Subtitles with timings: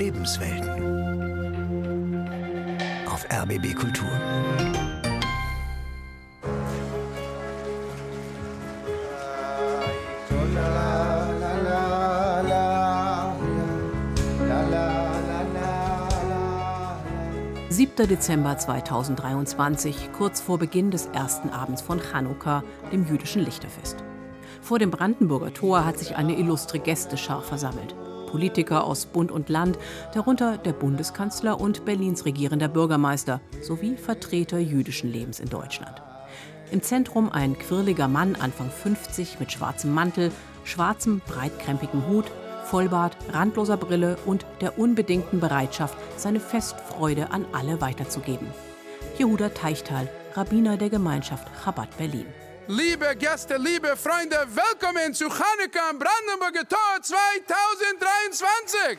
[0.00, 0.70] Lebenswelten.
[3.06, 4.08] Auf RBB Kultur.
[18.06, 24.02] Dezember 2023, kurz vor Beginn des ersten Abends von Chanukka, dem jüdischen Lichterfest.
[24.62, 27.94] Vor dem Brandenburger Tor hat sich eine illustre Gästeschar versammelt.
[28.30, 29.78] Politiker aus Bund und Land,
[30.14, 36.00] darunter der Bundeskanzler und Berlins regierender Bürgermeister sowie Vertreter jüdischen Lebens in Deutschland.
[36.70, 40.30] Im Zentrum ein quirliger Mann Anfang 50 mit schwarzem Mantel,
[40.64, 42.26] schwarzem, breitkrempigen Hut,
[42.64, 48.46] Vollbart, randloser Brille und der unbedingten Bereitschaft, seine Festfreude an alle weiterzugeben.
[49.18, 52.26] Jehuda Teichtal, Rabbiner der Gemeinschaft Chabad Berlin.
[52.72, 58.96] Liebe Gäste, liebe Freunde, willkommen zu Chanukka am Brandenburger Tor 2023.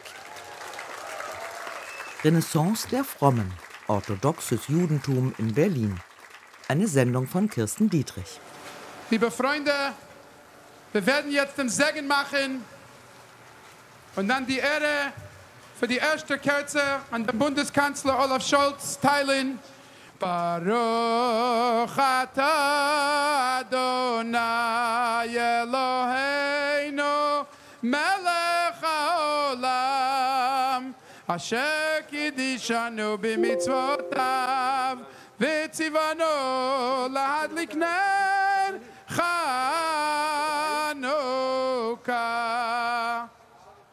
[2.21, 3.49] Renaissance der Frommen.
[3.87, 5.97] Orthodoxes Judentum in Berlin.
[6.67, 8.41] Eine Sendung von Kirsten Dietrich.
[9.09, 9.71] Liebe Freunde,
[10.91, 12.65] wir werden jetzt den Segen machen
[14.17, 15.13] und dann die Ehre
[15.79, 19.59] für die erste Kerze an den Bundeskanzler Olaf Scholz teilen.
[20.21, 27.15] Baruch atah Adonai Eloheinu
[27.81, 30.13] melech haolam.
[31.27, 34.95] Asher kidishanu b'mitzvotav
[35.39, 36.33] v'tzivanu
[37.09, 37.73] lahadlik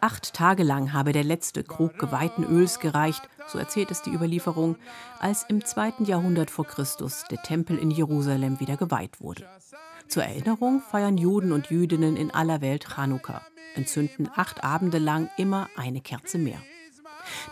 [0.00, 4.76] Acht Tage lang habe der letzte Krug geweihten Öls gereicht, so erzählt es die Überlieferung,
[5.18, 9.44] als im zweiten Jahrhundert vor Christus der Tempel in Jerusalem wieder geweiht wurde.
[10.06, 13.42] Zur Erinnerung feiern Juden und Jüdinnen in aller Welt Chanukka,
[13.74, 16.58] entzünden acht Abende lang immer eine Kerze mehr.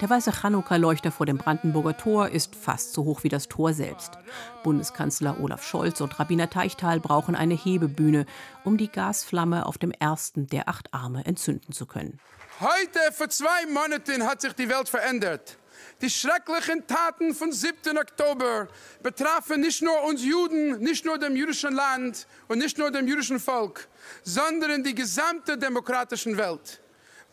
[0.00, 4.12] Der weiße Chanukka-Leuchter vor dem Brandenburger Tor ist fast so hoch wie das Tor selbst.
[4.62, 8.24] Bundeskanzler Olaf Scholz und Rabbiner Teichtal brauchen eine Hebebühne,
[8.64, 12.20] um die Gasflamme auf dem ersten der acht Arme entzünden zu können.
[12.58, 15.58] Heute, vor zwei Monaten, hat sich die Welt verändert.
[16.00, 17.98] Die schrecklichen Taten vom 7.
[17.98, 18.68] Oktober
[19.02, 23.38] betrafen nicht nur uns Juden, nicht nur dem jüdischen Land und nicht nur dem jüdischen
[23.38, 23.86] Volk,
[24.22, 26.80] sondern die gesamte demokratische Welt.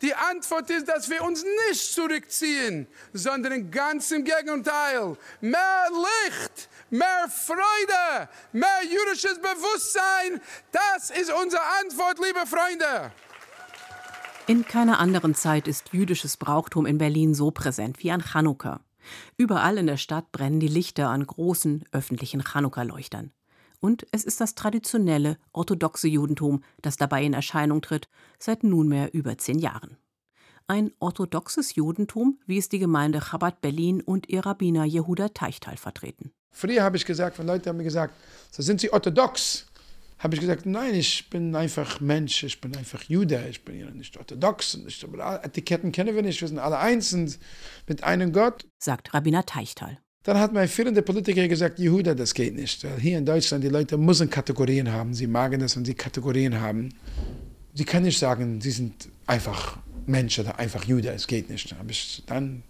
[0.02, 5.16] Die Antwort ist, dass wir uns nicht zurückziehen, sondern ganz im Gegenteil.
[5.40, 13.14] Mehr Licht, mehr Freude, mehr jüdisches Bewusstsein, das ist unsere Antwort, liebe Freunde.
[14.46, 18.82] In keiner anderen Zeit ist jüdisches Brauchtum in Berlin so präsent wie an Chanukka.
[19.38, 23.32] Überall in der Stadt brennen die Lichter an großen öffentlichen Chanukka-Leuchtern.
[23.80, 29.38] Und es ist das traditionelle, orthodoxe Judentum, das dabei in Erscheinung tritt, seit nunmehr über
[29.38, 29.96] zehn Jahren.
[30.68, 36.34] Ein orthodoxes Judentum, wie es die Gemeinde Chabad Berlin und ihr Rabbiner Jehuda Teichtal vertreten.
[36.52, 38.14] Früher habe ich gesagt, wenn Leute haben mir gesagt,
[38.52, 39.68] so sind sie orthodox,
[40.24, 43.90] habe ich gesagt, nein, ich bin einfach Mensch, ich bin einfach Jude, ich bin ja
[43.92, 44.74] nicht orthodox.
[44.76, 45.06] Und nicht,
[45.44, 47.38] Etiketten kennen wir nicht, wir sind alle eins und
[47.88, 48.66] mit einem Gott.
[48.80, 50.00] Sagt Rabbiner Teichtal.
[50.24, 52.86] Dann hat mein führender Politiker gesagt, Jehuda, das geht nicht.
[52.86, 55.14] Weil hier in Deutschland, die Leute müssen Kategorien haben.
[55.14, 56.94] Sie magen das, wenn sie Kategorien haben.
[57.74, 61.70] Sie können nicht sagen, sie sind einfach Mensch oder einfach Jude, es geht nicht.
[61.70, 62.64] Da habe ich dann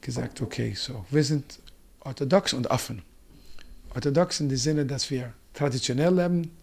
[0.00, 1.60] gesagt, okay, so, wir sind
[2.00, 3.02] orthodox und offen.
[3.94, 6.56] Orthodox in dem Sinne, dass wir traditionell leben,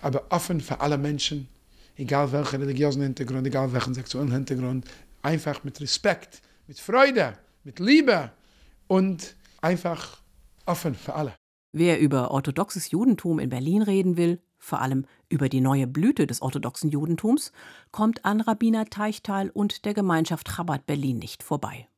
[0.00, 1.48] aber offen für alle Menschen,
[1.96, 4.86] egal welchen religiösen Hintergrund, egal welchen sexuellen Hintergrund,
[5.22, 8.30] einfach mit Respekt, mit Freude, mit Liebe
[8.86, 10.20] und einfach
[10.66, 11.34] offen für alle.
[11.72, 16.42] Wer über orthodoxes Judentum in Berlin reden will, vor allem über die neue Blüte des
[16.42, 17.52] orthodoxen Judentums,
[17.92, 21.88] kommt an Rabbiner Teichtal und der Gemeinschaft Chabad Berlin nicht vorbei.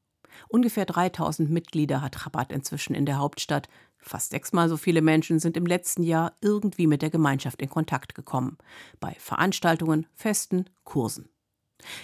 [0.48, 3.68] Ungefähr 3000 Mitglieder hat Chabad inzwischen in der Hauptstadt.
[4.02, 8.14] Fast sechsmal so viele Menschen sind im letzten Jahr irgendwie mit der Gemeinschaft in Kontakt
[8.14, 8.58] gekommen.
[8.98, 11.28] Bei Veranstaltungen, Festen, Kursen.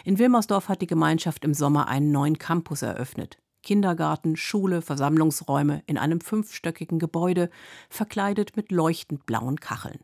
[0.04, 3.38] In Wilmersdorf hat die Gemeinschaft im Sommer einen neuen Campus eröffnet.
[3.62, 7.50] Kindergarten, Schule, Versammlungsräume in einem fünfstöckigen Gebäude,
[7.90, 9.98] verkleidet mit leuchtend blauen Kacheln.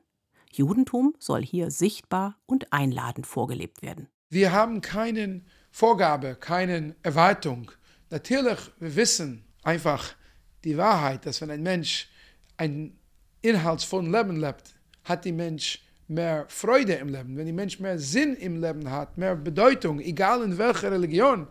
[0.50, 4.08] Judentum soll hier sichtbar und einladend vorgelebt werden.
[4.28, 7.70] Wir haben keine Vorgabe, keine Erwartung.
[8.10, 10.14] Natürlich, wir wissen einfach
[10.64, 12.08] die Wahrheit, dass wenn ein Mensch
[12.56, 12.96] ein
[13.40, 14.74] inhaltsvolles Leben lebt,
[15.04, 17.36] hat die Mensch mehr Freude im Leben.
[17.36, 21.46] Wenn die Mensch mehr Sinn im Leben hat, mehr Bedeutung, egal in welcher Religion,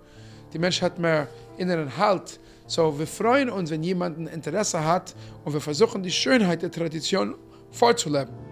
[0.53, 1.27] die Mensch hat mehr
[1.57, 2.39] inneren Halt.
[2.67, 6.71] So, wir freuen uns, wenn jemand ein Interesse hat und wir versuchen, die Schönheit der
[6.71, 7.35] Tradition
[7.71, 8.50] vorzuleben.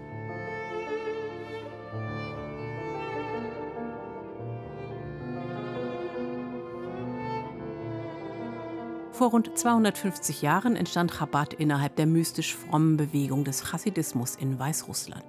[9.20, 15.26] Vor rund 250 Jahren entstand Chabad innerhalb der mystisch frommen Bewegung des Chassidismus in Weißrussland.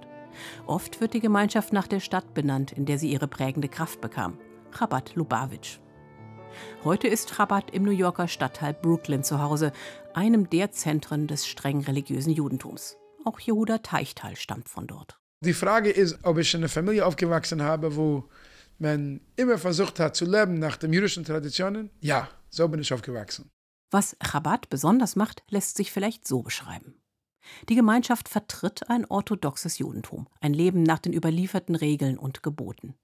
[0.64, 4.38] Oft wird die Gemeinschaft nach der Stadt benannt, in der sie ihre prägende Kraft bekam,
[4.70, 5.78] Chabad Lubavitch.
[6.84, 9.72] Heute ist Chabad im New Yorker Stadtteil Brooklyn zu Hause,
[10.14, 12.96] einem der Zentren des streng religiösen Judentums.
[13.26, 15.18] Auch Jehuda Teichtal stammt von dort.
[15.44, 18.24] Die Frage ist, ob ich in einer Familie aufgewachsen habe, wo
[18.78, 21.90] man immer versucht hat zu leben nach den jüdischen Traditionen.
[22.00, 23.50] Ja, so bin ich aufgewachsen.
[23.92, 26.94] Was Chabad besonders macht, lässt sich vielleicht so beschreiben.
[27.68, 32.94] Die Gemeinschaft vertritt ein orthodoxes Judentum, ein Leben nach den überlieferten Regeln und Geboten.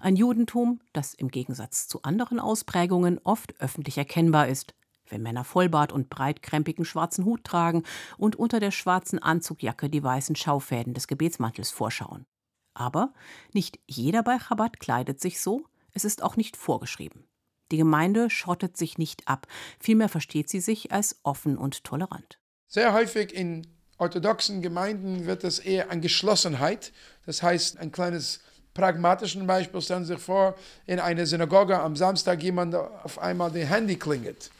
[0.00, 4.76] Ein Judentum, das im Gegensatz zu anderen Ausprägungen oft öffentlich erkennbar ist,
[5.08, 7.82] wenn Männer Vollbart und breitkrempigen schwarzen Hut tragen
[8.16, 12.24] und unter der schwarzen Anzugjacke die weißen Schaufäden des Gebetsmantels vorschauen.
[12.72, 13.12] Aber
[13.52, 17.24] nicht jeder bei Chabad kleidet sich so, es ist auch nicht vorgeschrieben.
[17.72, 19.46] Die Gemeinde schottet sich nicht ab,
[19.80, 22.38] vielmehr versteht sie sich als offen und tolerant.
[22.68, 23.66] Sehr häufig in
[23.98, 26.92] orthodoxen Gemeinden wird es eher an Geschlossenheit,
[27.24, 28.40] das heißt ein kleines
[28.74, 30.54] pragmatischen Beispiel, stellen Sie sich vor,
[30.86, 34.50] in einer Synagoge am Samstag jemand auf einmal die Handy klingelt.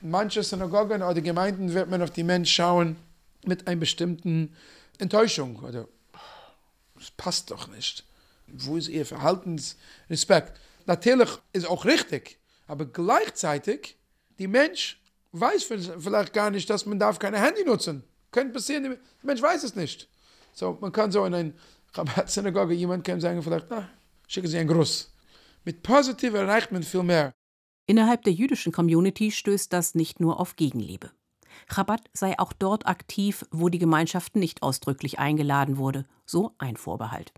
[0.00, 2.96] In manchen Synagogen oder Gemeinden wird man auf die Menschen schauen
[3.44, 4.56] mit einer bestimmten
[4.98, 5.86] Enttäuschung oder
[6.94, 8.04] das passt doch nicht.
[8.46, 10.58] Wo ist Ihr Verhaltensrespekt?
[10.86, 13.96] Natürlich ist auch richtig, aber gleichzeitig,
[14.38, 15.00] die Mensch
[15.32, 15.64] weiß
[15.98, 18.04] vielleicht gar nicht, dass man darf keine Handy nutzen.
[18.30, 20.08] Könnte passieren, der Mensch weiß es nicht.
[20.52, 21.52] So, man kann so in einer
[22.26, 23.88] Synagoge jemand kann sagen, vielleicht, na,
[24.26, 25.12] schicken Sie einen Gruß.
[25.64, 27.34] Mit positiv erreicht man viel mehr.
[27.86, 31.10] Innerhalb der jüdischen Community stößt das nicht nur auf Gegenliebe.
[31.68, 37.32] Chabad sei auch dort aktiv, wo die Gemeinschaft nicht ausdrücklich eingeladen wurde, so ein Vorbehalt.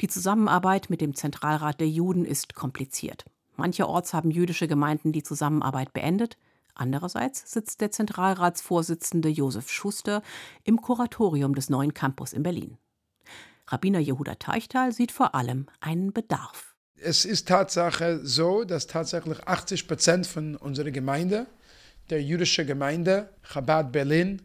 [0.00, 3.24] Die Zusammenarbeit mit dem Zentralrat der Juden ist kompliziert.
[3.58, 6.38] Mancherorts haben jüdische Gemeinden die Zusammenarbeit beendet,
[6.74, 10.22] andererseits sitzt der Zentralratsvorsitzende Josef Schuster
[10.64, 12.78] im Kuratorium des neuen Campus in Berlin.
[13.66, 16.74] Rabbiner Jehuda Teichtal sieht vor allem einen Bedarf.
[17.00, 21.46] Es ist Tatsache so, dass tatsächlich 80 Prozent von unserer Gemeinde
[22.10, 24.42] der jüdische Gemeinde, Chabad Berlin,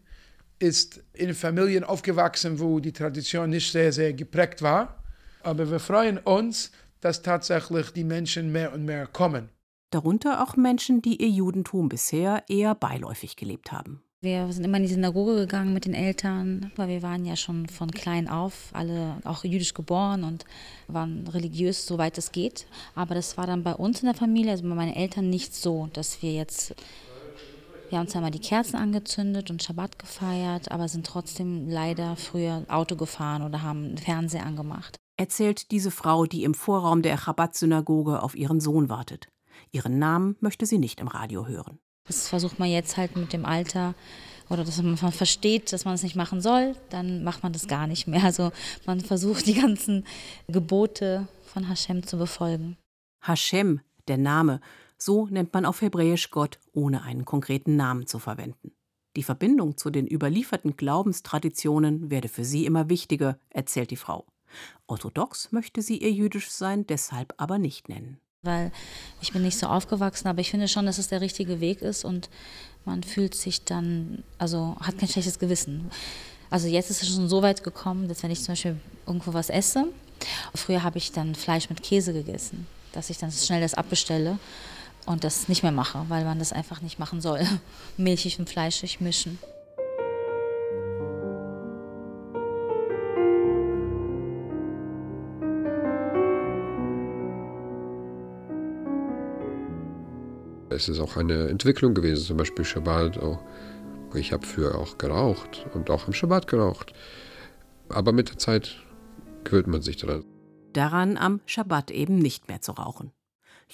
[0.59, 5.03] ist in Familien aufgewachsen, wo die Tradition nicht sehr, sehr geprägt war.
[5.41, 6.71] Aber wir freuen uns,
[7.03, 9.49] dass tatsächlich die Menschen mehr und mehr kommen.
[9.91, 14.01] Darunter auch Menschen, die ihr Judentum bisher eher beiläufig gelebt haben.
[14.21, 17.67] Wir sind immer in die Synagoge gegangen mit den Eltern, weil wir waren ja schon
[17.67, 20.45] von klein auf alle auch jüdisch geboren und
[20.87, 22.65] waren religiös, soweit es geht.
[22.95, 25.89] Aber das war dann bei uns in der Familie, also bei meinen Eltern nicht so,
[25.91, 26.73] dass wir jetzt
[27.89, 32.65] wir haben zwar mal die Kerzen angezündet und Schabbat gefeiert, aber sind trotzdem leider früher
[32.67, 34.97] Auto gefahren oder haben Fernseher angemacht.
[35.17, 39.29] Erzählt diese Frau, die im Vorraum der Chabad-Synagoge auf ihren Sohn wartet.
[39.71, 41.79] Ihren Namen möchte sie nicht im Radio hören.
[42.05, 43.93] Das versucht man jetzt halt mit dem Alter
[44.49, 47.87] oder dass man versteht, dass man es nicht machen soll, dann macht man das gar
[47.87, 48.23] nicht mehr.
[48.23, 48.51] Also
[48.85, 50.05] man versucht die ganzen
[50.47, 52.77] Gebote von Hashem zu befolgen.
[53.21, 54.59] Hashem, der Name,
[54.97, 58.73] so nennt man auf Hebräisch Gott, ohne einen konkreten Namen zu verwenden.
[59.15, 64.25] Die Verbindung zu den überlieferten Glaubenstraditionen werde für sie immer wichtiger, erzählt die Frau.
[64.87, 68.19] Orthodox möchte sie ihr jüdisch sein deshalb aber nicht nennen.
[68.41, 68.71] Weil
[69.21, 72.03] ich bin nicht so aufgewachsen, aber ich finde schon, dass es der richtige Weg ist
[72.03, 72.29] und
[72.85, 75.89] man fühlt sich dann, also hat kein schlechtes Gewissen.
[76.49, 79.49] Also jetzt ist es schon so weit gekommen, dass wenn ich zum Beispiel irgendwo was
[79.49, 79.87] esse,
[80.53, 84.37] früher habe ich dann Fleisch mit Käse gegessen, dass ich dann schnell das abbestelle
[85.05, 87.47] und das nicht mehr mache, weil man das einfach nicht machen soll.
[87.97, 89.39] Milchig und fleischig mischen.
[100.73, 103.17] Es ist auch eine Entwicklung gewesen, zum Beispiel Shabbat.
[103.19, 103.39] Auch.
[104.13, 106.93] Ich habe früher auch geraucht und auch am Shabbat geraucht.
[107.89, 108.75] Aber mit der Zeit
[109.43, 110.25] gewöhnt man sich daran.
[110.73, 113.11] Daran am Shabbat eben nicht mehr zu rauchen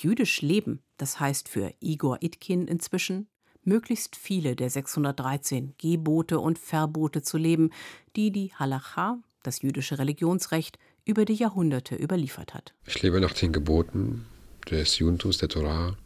[0.04, 3.28] jüdisch leben, das heißt für Igor Itkin inzwischen,
[3.64, 7.72] möglichst viele der 613 Gebote und Verbote zu leben,
[8.16, 12.74] die die Halacha, das jüdische Religionsrecht, über die Jahrhunderte überliefert hat.
[12.86, 14.26] Ich lebe nach den Geboten
[14.70, 15.98] des Judentums, der Torah.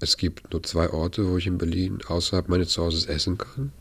[0.00, 3.72] Es gibt nur zwei Orte, wo ich in Berlin außerhalb meines Zuhauses essen kann.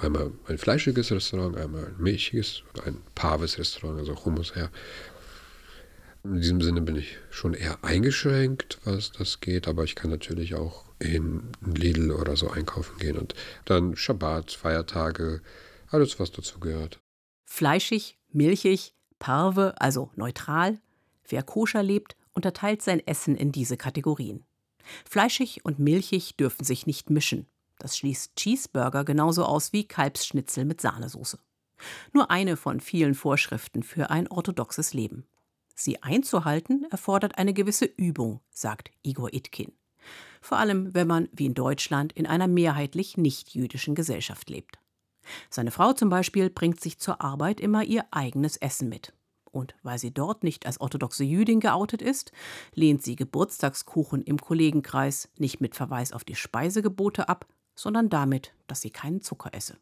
[0.00, 4.70] Einmal ein fleischiges Restaurant, einmal ein milchiges ein paves Restaurant, also Hummus her.
[6.24, 10.54] In diesem Sinne bin ich schon eher eingeschränkt, was das geht, aber ich kann natürlich
[10.54, 15.40] auch in Lidl oder so einkaufen gehen und dann Schabbat, Feiertage,
[15.88, 17.00] alles, was dazu gehört.
[17.44, 20.80] Fleischig, milchig, parve, also neutral.
[21.28, 24.44] Wer koscher lebt, unterteilt sein Essen in diese Kategorien.
[25.08, 27.46] Fleischig und milchig dürfen sich nicht mischen.
[27.78, 31.38] Das schließt Cheeseburger genauso aus wie Kalbsschnitzel mit Sahnesoße.
[32.12, 35.26] Nur eine von vielen Vorschriften für ein orthodoxes Leben.
[35.74, 39.72] Sie einzuhalten erfordert eine gewisse Übung, sagt Igor Itkin.
[40.40, 44.78] Vor allem, wenn man, wie in Deutschland, in einer mehrheitlich nicht-jüdischen Gesellschaft lebt.
[45.50, 49.12] Seine Frau zum Beispiel bringt sich zur Arbeit immer ihr eigenes Essen mit.
[49.52, 52.32] Und weil sie dort nicht als orthodoxe Jüdin geoutet ist,
[52.74, 58.80] lehnt sie Geburtstagskuchen im Kollegenkreis nicht mit Verweis auf die Speisegebote ab, sondern damit, dass
[58.80, 59.76] sie keinen Zucker esse.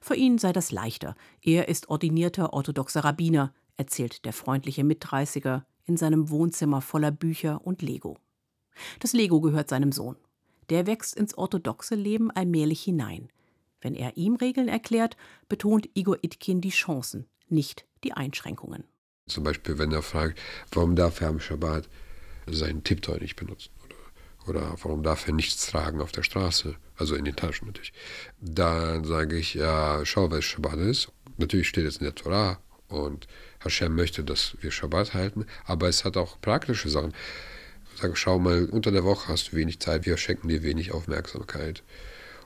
[0.00, 1.14] Für ihn sei das leichter.
[1.40, 7.80] Er ist ordinierter orthodoxer Rabbiner, erzählt der freundliche Mitdreißiger in seinem Wohnzimmer voller Bücher und
[7.80, 8.18] Lego.
[8.98, 10.16] Das Lego gehört seinem Sohn.
[10.68, 13.28] Der wächst ins orthodoxe Leben allmählich hinein.
[13.80, 15.16] Wenn er ihm Regeln erklärt,
[15.48, 18.84] betont Igor Itkin die Chancen, nicht die Einschränkungen.
[19.26, 20.38] Zum Beispiel, wenn er fragt,
[20.72, 21.88] warum darf er am Schabbat
[22.46, 23.70] seinen Tipptoy nicht benutzen?
[23.84, 23.96] Oder,
[24.46, 26.76] oder warum darf er nichts tragen auf der Straße?
[26.96, 27.92] Also in den Taschen natürlich.
[28.40, 31.10] Dann sage ich, ja, schau, was Schabbat ist.
[31.38, 32.58] Natürlich steht es in der Torah
[32.88, 33.26] und
[33.60, 37.14] Hashem möchte, dass wir Schabbat halten, aber es hat auch praktische Sachen.
[37.96, 41.82] Sage, schau mal, unter der Woche hast du wenig Zeit, wir schenken dir wenig Aufmerksamkeit.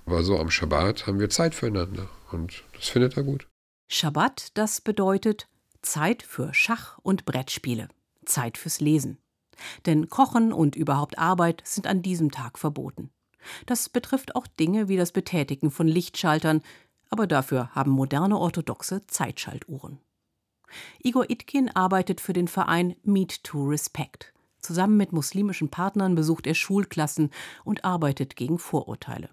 [0.07, 3.47] Aber so am Schabbat haben wir Zeit füreinander und das findet er gut.
[3.90, 5.49] Schabbat, das bedeutet
[5.80, 7.88] Zeit für Schach und Brettspiele,
[8.26, 9.16] Zeit fürs Lesen.
[9.87, 13.11] Denn Kochen und überhaupt Arbeit sind an diesem Tag verboten.
[13.64, 16.62] Das betrifft auch Dinge wie das Betätigen von Lichtschaltern,
[17.09, 19.99] aber dafür haben moderne orthodoxe Zeitschaltuhren.
[21.02, 24.35] Igor Itkin arbeitet für den Verein Meet to Respect.
[24.61, 27.30] Zusammen mit muslimischen Partnern besucht er Schulklassen
[27.64, 29.30] und arbeitet gegen Vorurteile.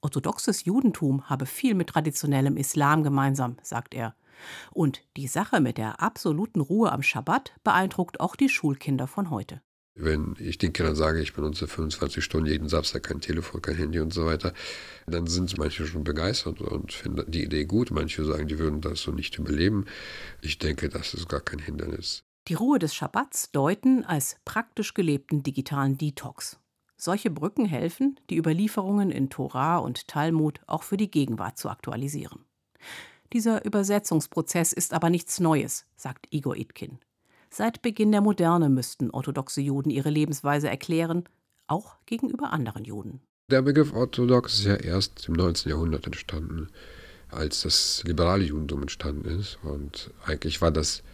[0.00, 4.14] Orthodoxes Judentum habe viel mit traditionellem Islam gemeinsam, sagt er.
[4.70, 9.60] Und die Sache mit der absoluten Ruhe am Schabbat beeindruckt auch die Schulkinder von heute.
[10.00, 13.98] Wenn ich den Kindern sage, ich benutze 25 Stunden jeden Samstag kein Telefon, kein Handy
[13.98, 14.54] und so weiter,
[15.08, 17.90] dann sind manche schon begeistert und finden die Idee gut.
[17.90, 19.86] Manche sagen, die würden das so nicht überleben.
[20.40, 22.22] Ich denke, das ist gar kein Hindernis.
[22.46, 26.60] Die Ruhe des Schabbats deuten als praktisch gelebten digitalen Detox.
[27.00, 32.44] Solche Brücken helfen, die Überlieferungen in Torah und Talmud auch für die Gegenwart zu aktualisieren.
[33.32, 36.98] Dieser Übersetzungsprozess ist aber nichts Neues, sagt Igor Itkin.
[37.50, 41.24] Seit Beginn der Moderne müssten orthodoxe Juden ihre Lebensweise erklären,
[41.68, 43.20] auch gegenüber anderen Juden.
[43.48, 45.70] Der Begriff orthodox ist ja erst im 19.
[45.70, 46.68] Jahrhundert entstanden,
[47.30, 49.58] als das liberale Judentum entstanden ist.
[49.62, 51.04] Und eigentlich war das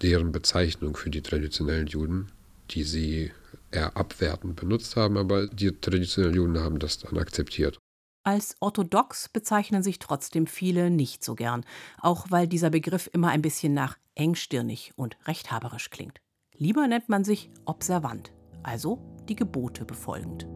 [0.00, 2.28] deren Bezeichnung für die traditionellen Juden,
[2.70, 3.32] die sie
[3.70, 7.78] eher abwertend benutzt haben, aber die traditionellen Juden haben das dann akzeptiert.
[8.24, 11.64] Als orthodox bezeichnen sich trotzdem viele nicht so gern,
[12.00, 16.20] auch weil dieser Begriff immer ein bisschen nach engstirnig und rechthaberisch klingt.
[16.54, 18.32] Lieber nennt man sich observant,
[18.62, 18.98] also
[19.28, 20.46] die Gebote befolgend.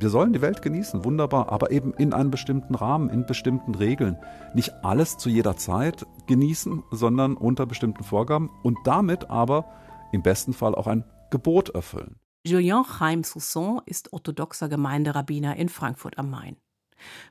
[0.00, 4.16] Wir sollen die Welt genießen, wunderbar, aber eben in einem bestimmten Rahmen, in bestimmten Regeln.
[4.54, 9.70] Nicht alles zu jeder Zeit genießen, sondern unter bestimmten Vorgaben und damit aber
[10.10, 12.18] im besten Fall auch ein Gebot erfüllen.
[12.46, 16.56] Julien Chaim Sousson ist orthodoxer Gemeinderabbiner in Frankfurt am Main.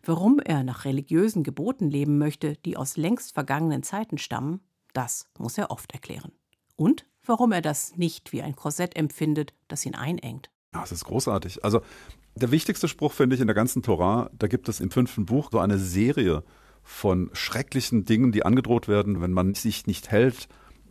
[0.03, 4.59] Warum er nach religiösen Geboten leben möchte, die aus längst vergangenen Zeiten stammen,
[4.93, 6.33] das muss er oft erklären.
[6.75, 10.51] Und warum er das nicht wie ein Korsett empfindet, das ihn einengt.
[10.73, 11.63] Ja, das ist großartig.
[11.63, 11.81] Also
[12.35, 15.49] der wichtigste Spruch finde ich in der ganzen Torah, da gibt es im fünften Buch
[15.51, 16.43] so eine Serie
[16.83, 20.47] von schrecklichen Dingen, die angedroht werden, wenn man sich nicht hält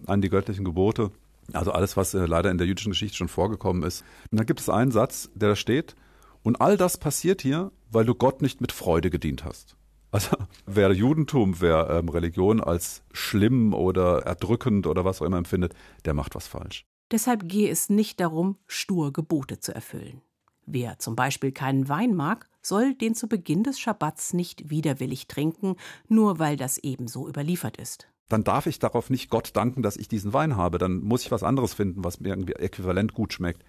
[0.06, 1.10] an die göttlichen Gebote.
[1.52, 4.04] Also alles, was äh, leider in der jüdischen Geschichte schon vorgekommen ist.
[4.30, 5.96] Und dann gibt es einen Satz, der da steht,
[6.42, 9.76] und all das passiert hier, weil du Gott nicht mit Freude gedient hast.
[10.10, 15.74] Also wer Judentum, wer ähm, Religion als schlimm oder erdrückend oder was auch immer empfindet,
[16.04, 16.84] der macht was falsch.
[17.10, 20.20] Deshalb gehe es nicht darum, stur Gebote zu erfüllen.
[20.66, 25.76] Wer zum Beispiel keinen Wein mag, soll den zu Beginn des Schabbats nicht widerwillig trinken,
[26.08, 28.08] nur weil das ebenso überliefert ist.
[28.28, 30.76] Dann darf ich darauf nicht Gott danken, dass ich diesen Wein habe.
[30.76, 33.64] Dann muss ich was anderes finden, was mir irgendwie äquivalent gut schmeckt.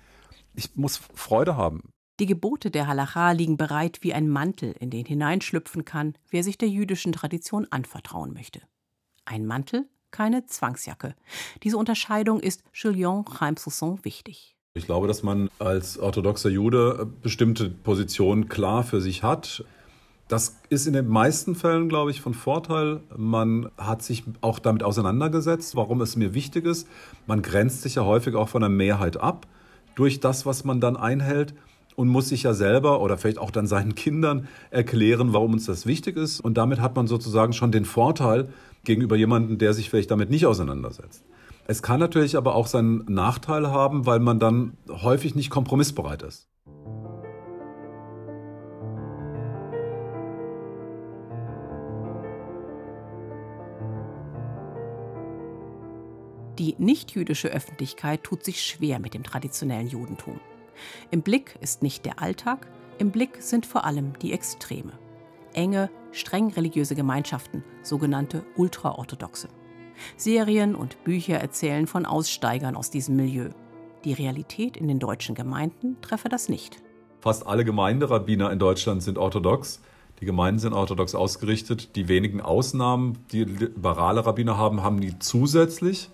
[0.53, 1.91] Ich muss Freude haben.
[2.19, 6.57] Die Gebote der Halacha liegen bereit wie ein Mantel, in den hineinschlüpfen kann, wer sich
[6.57, 8.61] der jüdischen Tradition anvertrauen möchte.
[9.23, 11.15] Ein Mantel, keine Zwangsjacke.
[11.63, 14.55] Diese Unterscheidung ist Julien Chaim Sousson wichtig.
[14.73, 19.63] Ich glaube, dass man als orthodoxer Jude bestimmte Positionen klar für sich hat.
[20.27, 23.01] Das ist in den meisten Fällen, glaube ich, von Vorteil.
[23.17, 26.87] Man hat sich auch damit auseinandergesetzt, warum es mir wichtig ist.
[27.25, 29.47] Man grenzt sich ja häufig auch von der Mehrheit ab
[29.95, 31.55] durch das, was man dann einhält.
[31.99, 35.85] Und muss sich ja selber oder vielleicht auch dann seinen Kindern erklären, warum uns das
[35.85, 36.39] wichtig ist.
[36.39, 38.53] Und damit hat man sozusagen schon den Vorteil
[38.85, 41.25] gegenüber jemandem, der sich vielleicht damit nicht auseinandersetzt.
[41.67, 46.47] Es kann natürlich aber auch seinen Nachteil haben, weil man dann häufig nicht kompromissbereit ist.
[56.59, 60.39] Die nichtjüdische Öffentlichkeit tut sich schwer mit dem traditionellen Judentum.
[61.11, 62.67] Im Blick ist nicht der Alltag,
[62.97, 64.93] im Blick sind vor allem die Extreme.
[65.53, 69.47] Enge, streng religiöse Gemeinschaften, sogenannte Ultraorthodoxe.
[70.17, 73.49] Serien und Bücher erzählen von Aussteigern aus diesem Milieu.
[74.05, 76.81] Die Realität in den deutschen Gemeinden treffe das nicht.
[77.19, 79.81] Fast alle Gemeinderabbiner in Deutschland sind orthodox.
[80.21, 81.95] Die Gemeinden sind orthodox ausgerichtet.
[81.95, 86.09] Die wenigen Ausnahmen, die liberale Rabbiner haben, haben die zusätzlich.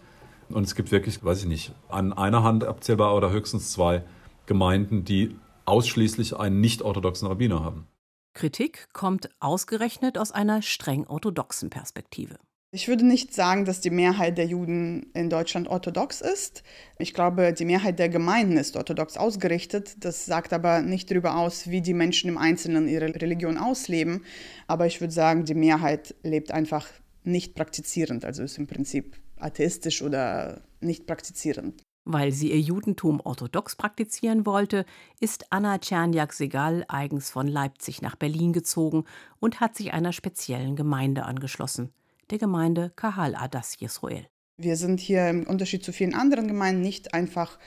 [0.49, 4.03] Und es gibt wirklich, weiß ich nicht, an einer Hand abzählbar oder höchstens zwei
[4.45, 5.35] Gemeinden, die
[5.65, 7.87] ausschließlich einen nicht-orthodoxen Rabbiner haben.
[8.33, 12.37] Kritik kommt ausgerechnet aus einer streng orthodoxen Perspektive.
[12.75, 16.61] Ich würde nicht sagen, dass die Mehrheit der Juden in Deutschland orthodox ist.
[16.99, 20.03] Ich glaube, die Mehrheit der Gemeinden ist orthodox ausgerichtet.
[20.03, 24.25] Das sagt aber nicht darüber aus, wie die Menschen im Einzelnen ihre Religion ausleben.
[24.67, 26.89] Aber ich würde sagen, die Mehrheit lebt einfach
[27.23, 31.81] nicht praktizierend, also ist im Prinzip atheistisch oder nicht praktizierend.
[32.05, 34.85] Weil sie ihr Judentum orthodox praktizieren wollte,
[35.19, 39.05] ist Anna Czerniak-Segal eigens von Leipzig nach Berlin gezogen
[39.39, 41.89] und hat sich einer speziellen Gemeinde angeschlossen,
[42.29, 44.27] der Gemeinde Kahal Adas Yisroel.
[44.57, 47.57] Wir sind hier im Unterschied zu vielen anderen Gemeinden nicht einfach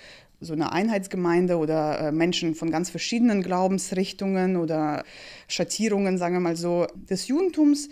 [0.40, 5.04] so eine Einheitsgemeinde oder äh, Menschen von ganz verschiedenen Glaubensrichtungen oder
[5.48, 7.88] Schattierungen, sagen wir mal so, des Judentums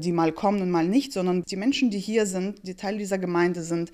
[0.00, 3.18] die mal kommen und mal nicht, sondern die Menschen, die hier sind, die Teil dieser
[3.18, 3.92] Gemeinde sind,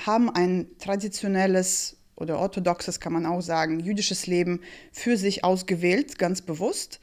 [0.00, 4.60] haben ein traditionelles oder orthodoxes, kann man auch sagen, jüdisches Leben
[4.92, 7.00] für sich ausgewählt, ganz bewusst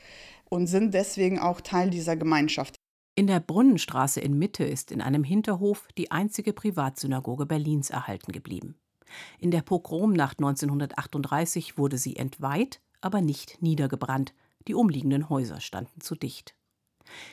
[0.49, 2.75] und sind deswegen auch Teil dieser Gemeinschaft.
[3.15, 8.75] In der Brunnenstraße in Mitte ist in einem Hinterhof die einzige Privatsynagoge Berlins erhalten geblieben.
[9.39, 14.33] In der Pogromnacht 1938 wurde sie entweiht, aber nicht niedergebrannt.
[14.67, 16.55] Die umliegenden Häuser standen zu dicht.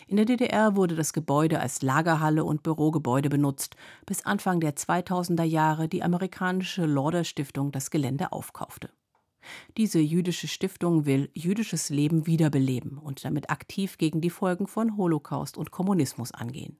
[0.07, 5.45] In der DDR wurde das Gebäude als Lagerhalle und Bürogebäude benutzt, bis Anfang der 2000er
[5.45, 8.91] Jahre die amerikanische Lauder Stiftung das Gelände aufkaufte.
[9.77, 15.57] Diese jüdische Stiftung will jüdisches Leben wiederbeleben und damit aktiv gegen die Folgen von Holocaust
[15.57, 16.79] und Kommunismus angehen.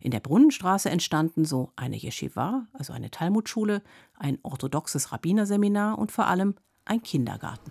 [0.00, 3.82] In der Brunnenstraße entstanden so eine Yeshiva, also eine Talmudschule,
[4.14, 7.70] ein orthodoxes Rabbinerseminar und vor allem ein Kindergarten.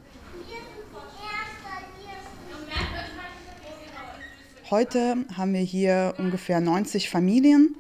[4.72, 7.76] Heute haben wir hier ungefähr 90 Familien,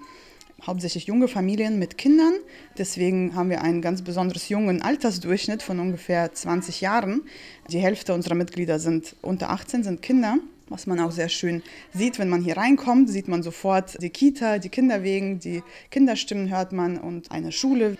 [0.65, 2.34] hauptsächlich junge Familien mit Kindern.
[2.80, 7.21] Deswegen haben wir einen ganz besonders jungen Altersdurchschnitt von ungefähr 20 Jahren.
[7.67, 10.39] Die Hälfte unserer Mitglieder sind unter 18, sind Kinder.
[10.67, 11.62] Was man auch sehr schön
[11.93, 16.71] sieht, wenn man hier reinkommt, sieht man sofort die Kita, die Kinderwegen, die Kinderstimmen hört
[16.71, 17.97] man und eine Schule.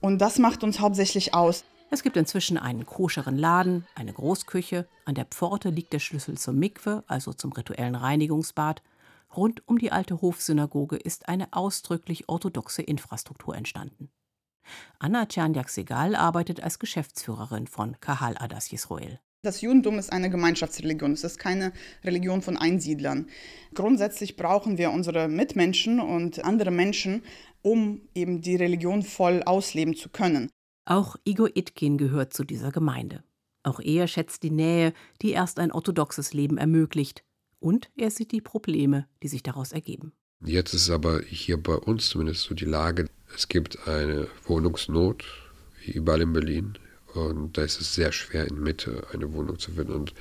[0.00, 1.64] Und das macht uns hauptsächlich aus.
[1.88, 6.58] Es gibt inzwischen einen koscheren Laden, eine Großküche, an der Pforte liegt der Schlüssel zum
[6.58, 8.82] Mikwe, also zum rituellen Reinigungsbad.
[9.36, 14.10] Rund um die alte Hofsynagoge ist eine ausdrücklich orthodoxe Infrastruktur entstanden.
[14.98, 19.20] Anna Czerniak-Segal arbeitet als Geschäftsführerin von Kahal Adas Yisroel.
[19.42, 21.72] Das Judentum ist eine Gemeinschaftsreligion, es ist keine
[22.02, 23.28] Religion von Einsiedlern.
[23.74, 27.22] Grundsätzlich brauchen wir unsere Mitmenschen und andere Menschen,
[27.62, 30.50] um eben die Religion voll ausleben zu können.
[30.88, 33.24] Auch Igor Itkin gehört zu dieser Gemeinde.
[33.64, 37.24] Auch er schätzt die Nähe, die erst ein orthodoxes Leben ermöglicht.
[37.58, 40.12] Und er sieht die Probleme, die sich daraus ergeben.
[40.44, 45.24] Jetzt ist aber hier bei uns zumindest so die Lage, es gibt eine Wohnungsnot,
[45.80, 46.78] wie überall in Berlin.
[47.14, 49.92] Und da ist es sehr schwer, in Mitte eine Wohnung zu finden.
[49.92, 50.14] Und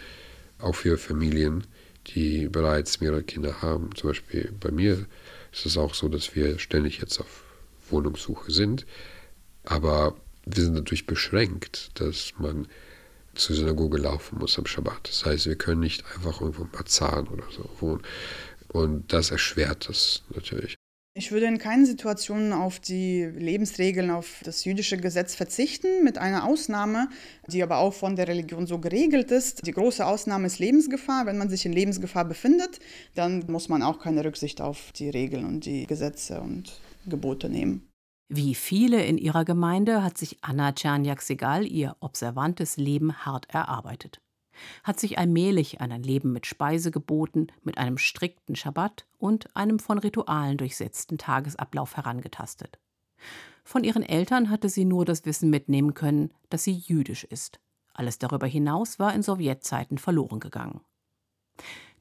[0.58, 1.68] auch für Familien,
[2.08, 3.94] die bereits mehrere Kinder haben.
[3.94, 5.06] Zum Beispiel bei mir
[5.52, 7.44] ist es auch so, dass wir ständig jetzt auf
[7.92, 8.88] Wohnungssuche sind.
[9.64, 12.68] Aber wir sind natürlich beschränkt, dass man
[13.34, 15.10] zur Synagoge laufen muss am Schabbat.
[15.10, 18.02] Das heißt, wir können nicht einfach irgendwo im Bazar oder so wohnen.
[18.70, 20.76] Und das erschwert das natürlich.
[21.18, 26.46] Ich würde in keinen Situationen auf die Lebensregeln, auf das jüdische Gesetz verzichten, mit einer
[26.46, 27.08] Ausnahme,
[27.48, 29.66] die aber auch von der Religion so geregelt ist.
[29.66, 31.26] Die große Ausnahme ist Lebensgefahr.
[31.26, 32.80] Wenn man sich in Lebensgefahr befindet,
[33.16, 37.88] dann muss man auch keine Rücksicht auf die Regeln und die Gesetze und Gebote nehmen.
[38.28, 44.20] Wie viele in ihrer Gemeinde hat sich Anna Czerniak-Segal ihr observantes Leben hart erarbeitet.
[44.84, 50.00] Hat sich allmählich an ein Leben mit Speisegeboten, mit einem strikten Schabbat und einem von
[50.00, 52.80] Ritualen durchsetzten Tagesablauf herangetastet.
[53.64, 57.60] Von ihren Eltern hatte sie nur das Wissen mitnehmen können, dass sie jüdisch ist.
[57.94, 60.82] Alles darüber hinaus war in Sowjetzeiten verloren gegangen.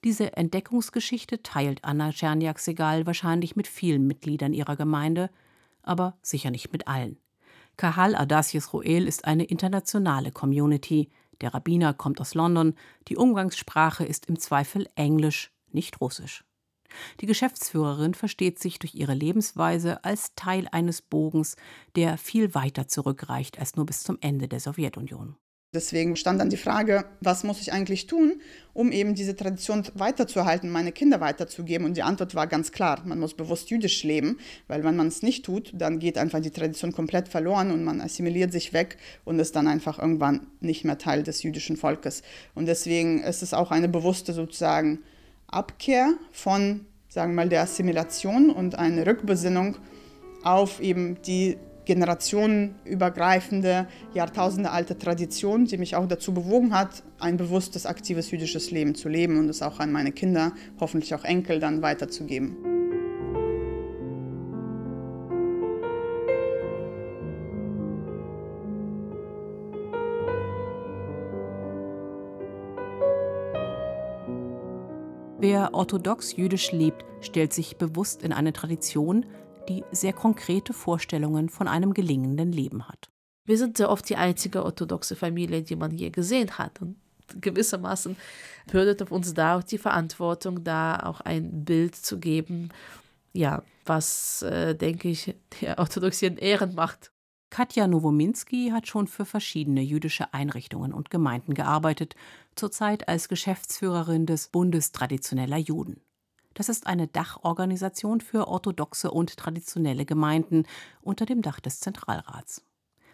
[0.05, 5.31] Diese Entdeckungsgeschichte teilt Anna Czerniak-Segal wahrscheinlich mit vielen Mitgliedern ihrer Gemeinde,
[5.85, 7.19] aber sicher nicht mit allen.
[7.77, 11.11] Kahal Adasis Roel ist eine internationale Community.
[11.41, 12.75] Der Rabbiner kommt aus London.
[13.09, 16.45] Die Umgangssprache ist im Zweifel Englisch, nicht Russisch.
[17.21, 21.57] Die Geschäftsführerin versteht sich durch ihre Lebensweise als Teil eines Bogens,
[21.97, 25.37] der viel weiter zurückreicht als nur bis zum Ende der Sowjetunion.
[25.75, 28.41] Deswegen stand dann die Frage, was muss ich eigentlich tun,
[28.73, 31.85] um eben diese Tradition weiterzuerhalten, meine Kinder weiterzugeben?
[31.85, 35.23] Und die Antwort war ganz klar, man muss bewusst jüdisch leben, weil wenn man es
[35.23, 39.41] nicht tut, dann geht einfach die Tradition komplett verloren und man assimiliert sich weg und
[39.41, 42.23] ist dann einfach irgendwann nicht mehr Teil des jüdischen Volkes.
[42.55, 45.01] Und deswegen ist es auch eine bewusste sozusagen
[45.49, 49.77] Abkehr von, sagen wir mal, der Assimilation und eine Rückbesinnung
[50.45, 58.31] auf eben die generationenübergreifende, jahrtausendealte Tradition, die mich auch dazu bewogen hat, ein bewusstes, aktives
[58.31, 62.57] jüdisches Leben zu leben und es auch an meine Kinder, hoffentlich auch Enkel, dann weiterzugeben.
[75.47, 79.27] Wer orthodox jüdisch lebt, stellt sich bewusst in eine Tradition,
[79.69, 83.11] die sehr konkrete Vorstellungen von einem gelingenden Leben hat.
[83.47, 86.81] Wir sind sehr oft die einzige orthodoxe Familie, die man je gesehen hat.
[86.81, 86.97] Und
[87.41, 88.17] gewissermaßen
[88.71, 92.71] bürdet auf uns da auch die Verantwortung, da auch ein Bild zu geben,
[93.33, 97.11] ja, was, äh, denke ich, der Orthodoxie in Ehren macht.
[97.51, 102.17] Katja Nowominski hat schon für verschiedene jüdische Einrichtungen und Gemeinden gearbeitet,
[102.57, 106.01] zurzeit als Geschäftsführerin des Bundes traditioneller Juden.
[106.55, 110.65] Das ist eine Dachorganisation für orthodoxe und traditionelle Gemeinden
[111.03, 112.63] unter dem Dach des Zentralrats.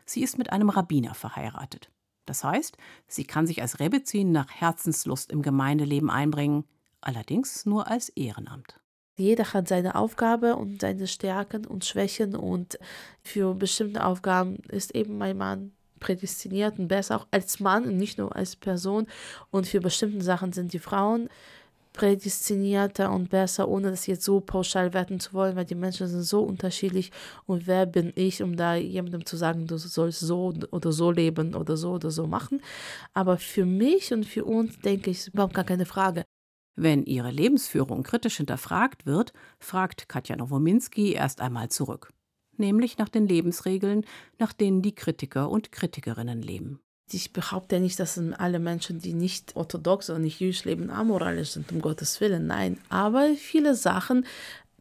[0.05, 1.90] Sie ist mit einem Rabbiner verheiratet.
[2.26, 2.76] Das heißt,
[3.09, 6.64] sie kann sich als Rebbezin nach Herzenslust im Gemeindeleben einbringen,
[7.00, 8.81] allerdings nur als Ehrenamt.
[9.16, 12.79] Jeder hat seine Aufgabe und seine Stärken und Schwächen und
[13.22, 18.18] für bestimmte Aufgaben ist eben mein Mann prädestiniert und besser auch als Mann und nicht
[18.18, 19.07] nur als Person
[19.50, 21.29] und für bestimmte Sachen sind die Frauen
[21.92, 26.22] prädestinierter und besser, ohne das jetzt so pauschal werten zu wollen, weil die Menschen sind
[26.22, 27.11] so unterschiedlich
[27.46, 31.55] und wer bin ich, um da jemandem zu sagen, du sollst so oder so leben
[31.55, 32.61] oder so oder so machen.
[33.12, 36.24] Aber für mich und für uns denke ich, ist überhaupt gar keine Frage.
[36.76, 42.12] Wenn ihre Lebensführung kritisch hinterfragt wird, fragt Katja Nowominski erst einmal zurück.
[42.57, 44.05] Nämlich nach den Lebensregeln,
[44.38, 46.81] nach denen die Kritiker und Kritikerinnen leben.
[47.12, 51.73] Ich behaupte nicht, dass alle Menschen, die nicht orthodox oder nicht jüdisch leben, amoralisch sind,
[51.73, 52.46] um Gottes Willen.
[52.46, 54.27] Nein, aber viele Sachen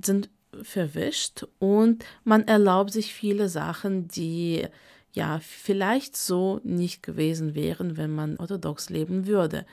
[0.04, 0.30] sind
[0.62, 4.68] verwischt und man erlaubt sich viele Sachen, die
[5.12, 9.65] ja vielleicht so nicht gewesen wären, wenn man orthodox leben würde.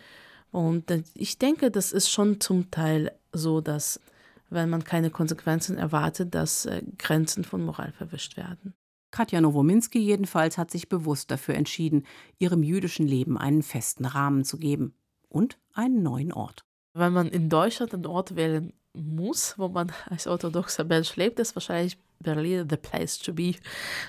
[0.51, 4.01] Und ich denke, das ist schon zum Teil so, dass
[4.49, 8.75] wenn man keine Konsequenzen erwartet, dass äh, Grenzen von Moral verwischt werden.
[9.16, 12.05] Katja Nowominski jedenfalls hat sich bewusst dafür entschieden,
[12.38, 14.94] ihrem jüdischen Leben einen festen Rahmen zu geben
[15.31, 16.66] und einen neuen Ort.
[16.92, 21.57] Wenn man in Deutschland einen Ort wählen muss, wo man als orthodoxer Mensch lebt, ist
[21.57, 23.55] wahrscheinlich Berlin the place to be,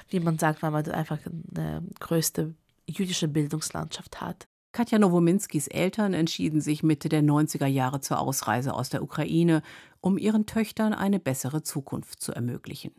[0.09, 1.19] wie man sagt, weil man einfach
[1.55, 2.53] eine größte
[2.85, 4.45] jüdische Bildungslandschaft hat.
[4.73, 9.61] Katja Nowominskis Eltern entschieden sich Mitte der 90er Jahre zur Ausreise aus der Ukraine,
[10.01, 12.91] um ihren Töchtern eine bessere Zukunft zu ermöglichen.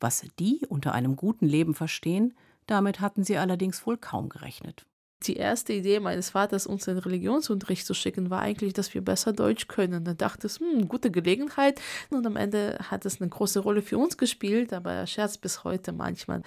[0.00, 2.34] Was die unter einem guten Leben verstehen,
[2.66, 4.86] damit hatten sie allerdings wohl kaum gerechnet.
[5.22, 9.32] Die erste Idee meines Vaters, uns in Religionsunterricht zu schicken, war eigentlich, dass wir besser
[9.32, 10.04] Deutsch können.
[10.04, 11.80] Da dachte ich, hm, gute Gelegenheit.
[12.10, 15.64] Und am Ende hat es eine große Rolle für uns gespielt, aber er scherzt bis
[15.64, 16.42] heute manchmal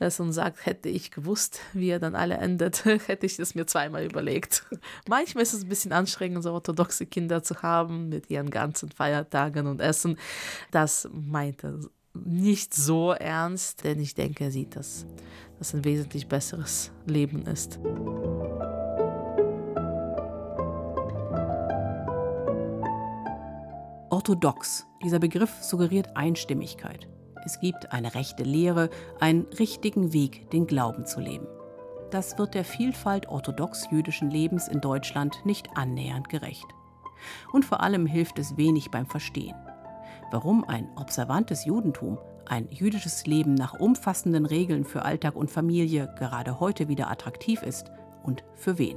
[0.00, 3.66] es und sagt, hätte ich gewusst, wie er dann alle endet, hätte ich es mir
[3.66, 4.66] zweimal überlegt.
[5.08, 9.68] Manchmal ist es ein bisschen anstrengend, so orthodoxe Kinder zu haben mit ihren ganzen Feiertagen
[9.68, 10.18] und Essen.
[10.72, 11.80] Das meinte
[12.24, 15.06] nicht so ernst, denn ich denke, er sieht, dass
[15.58, 17.78] das ein wesentlich besseres Leben ist.
[24.10, 24.86] Orthodox.
[25.02, 27.08] Dieser Begriff suggeriert Einstimmigkeit.
[27.44, 31.46] Es gibt eine rechte Lehre, einen richtigen Weg, den Glauben zu leben.
[32.10, 36.66] Das wird der Vielfalt orthodox-jüdischen Lebens in Deutschland nicht annähernd gerecht.
[37.52, 39.54] Und vor allem hilft es wenig beim Verstehen
[40.30, 46.60] warum ein observantes Judentum, ein jüdisches Leben nach umfassenden Regeln für Alltag und Familie gerade
[46.60, 47.90] heute wieder attraktiv ist
[48.22, 48.96] und für wen.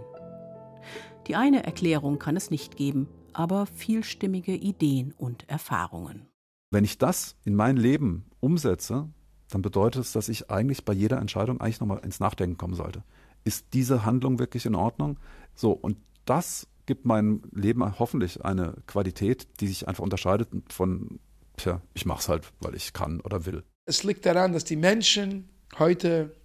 [1.28, 6.28] Die eine Erklärung kann es nicht geben, aber vielstimmige Ideen und Erfahrungen.
[6.72, 9.10] Wenn ich das in mein Leben umsetze,
[9.50, 13.04] dann bedeutet es, dass ich eigentlich bei jeder Entscheidung eigentlich nochmal ins Nachdenken kommen sollte.
[13.44, 15.18] ist diese Handlung wirklich in Ordnung?
[15.56, 21.20] So, und das gibt meinem Leben hoffentlich eine Qualität, die sich einfach unterscheidet von,
[21.58, 23.64] tja, ich mach's halt, weil ich kann oder will.
[23.86, 26.36] Es liegt daran, dass die Menschen heute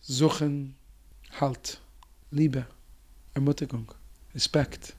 [0.00, 0.76] suchen
[1.40, 1.80] Halt,
[2.30, 2.66] Liebe,
[3.34, 3.92] Ermutigung,
[4.34, 4.94] Respekt,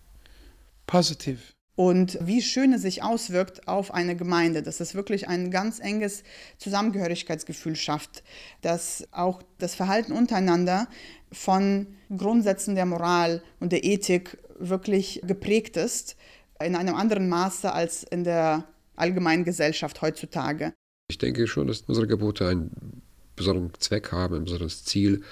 [0.86, 1.54] positiv.
[1.75, 6.23] Und wie schön es sich auswirkt auf eine Gemeinde, dass es wirklich ein ganz enges
[6.57, 8.23] Zusammengehörigkeitsgefühl schafft,
[8.61, 10.88] dass auch das Verhalten untereinander
[11.33, 16.15] von Grundsätzen der Moral und der Ethik wirklich geprägt ist,
[16.63, 18.63] in einem anderen Maße als in der
[18.95, 20.73] allgemeinen Gesellschaft heutzutage.
[21.09, 23.01] Ich denke schon, dass unsere Gebote einen
[23.35, 25.23] besonderen Zweck haben, ein besonderes Ziel,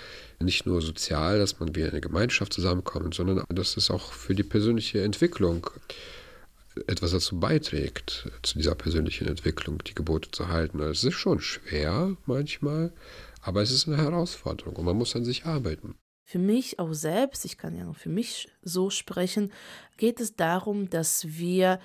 [0.41, 4.43] nicht nur sozial, dass man wie eine Gemeinschaft zusammenkommt, sondern dass es auch für die
[4.43, 5.69] persönliche Entwicklung
[6.88, 10.79] etwas dazu beiträgt, zu dieser persönlichen Entwicklung die Gebote zu halten.
[10.79, 12.93] Also es ist schon schwer manchmal,
[13.41, 15.95] aber es ist eine Herausforderung und man muss an sich arbeiten.
[16.25, 19.51] Für mich auch selbst, ich kann ja nur für mich so sprechen,
[19.97, 21.79] geht es darum, dass wir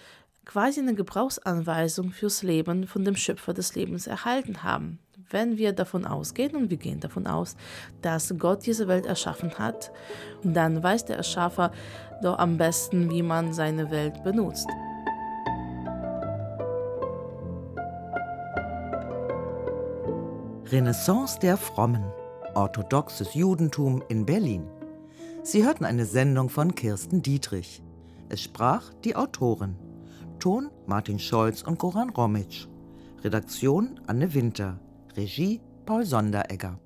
[0.44, 5.00] quasi eine Gebrauchsanweisung fürs Leben von dem Schöpfer des Lebens erhalten haben.
[5.30, 7.54] Wenn wir davon ausgehen, und wir gehen davon aus,
[8.00, 9.92] dass Gott diese Welt erschaffen hat,
[10.42, 11.70] dann weiß der Erschaffer
[12.22, 14.68] doch am besten, wie man seine Welt benutzt.
[20.70, 22.04] Renaissance der Frommen.
[22.54, 24.66] Orthodoxes Judentum in Berlin.
[25.42, 27.82] Sie hörten eine Sendung von Kirsten Dietrich.
[28.30, 29.76] Es sprach die Autorin.
[30.40, 32.66] Ton Martin Scholz und Goran Romitsch.
[33.22, 34.78] Redaktion Anne Winter.
[35.18, 36.78] Regie Paul Sonderegger.